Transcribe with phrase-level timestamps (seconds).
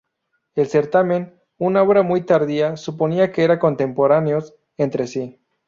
[0.55, 5.39] El "Certamen", una obra muy tardía, suponía que eran contemporáneos entre sí.